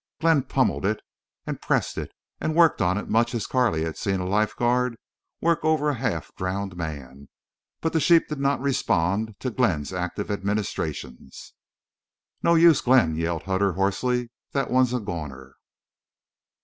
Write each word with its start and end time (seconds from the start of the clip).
Glenn 0.19 0.41
pummeled 0.41 0.83
it 0.83 0.99
and 1.45 1.61
pressed 1.61 1.95
it, 1.95 2.11
and 2.39 2.55
worked 2.55 2.81
on 2.81 2.97
it 2.97 3.07
much 3.07 3.35
as 3.35 3.45
Carley 3.45 3.83
had 3.83 3.99
seen 3.99 4.19
a 4.19 4.25
life 4.27 4.55
guard 4.55 4.97
work 5.41 5.59
over 5.63 5.89
a 5.89 5.93
half 5.93 6.33
drowned 6.33 6.75
man. 6.75 7.29
But 7.81 7.93
the 7.93 7.99
sheep 7.99 8.27
did 8.27 8.39
not 8.39 8.59
respond 8.61 9.35
to 9.41 9.51
Glenn's 9.51 9.93
active 9.93 10.31
administrations. 10.31 11.53
"No 12.41 12.55
use, 12.55 12.81
Glenn," 12.81 13.15
yelled 13.15 13.43
Hutter, 13.43 13.73
hoarsely. 13.73 14.31
"That 14.53 14.71
one's 14.71 14.91
a 14.91 14.99
goner." 14.99 15.53